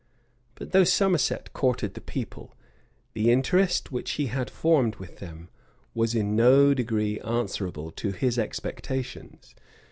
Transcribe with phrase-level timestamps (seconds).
[0.55, 2.55] But though Somerset courted the people,
[3.13, 5.49] the interest which he had formed with them
[5.93, 9.53] was in no degree answerable to his expectations.